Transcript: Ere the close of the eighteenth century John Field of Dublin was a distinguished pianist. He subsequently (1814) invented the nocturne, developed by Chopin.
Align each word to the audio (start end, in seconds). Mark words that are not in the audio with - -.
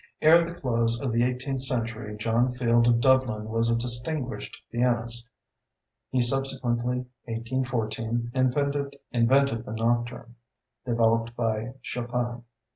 Ere 0.19 0.51
the 0.51 0.59
close 0.59 0.99
of 0.99 1.11
the 1.11 1.21
eighteenth 1.21 1.59
century 1.59 2.17
John 2.17 2.53
Field 2.57 2.87
of 2.87 3.01
Dublin 3.01 3.47
was 3.47 3.69
a 3.69 3.75
distinguished 3.75 4.57
pianist. 4.71 5.29
He 6.09 6.21
subsequently 6.21 7.05
(1814) 7.25 8.31
invented 8.33 9.63
the 9.67 9.73
nocturne, 9.73 10.37
developed 10.87 11.35
by 11.35 11.75
Chopin. 11.83 12.45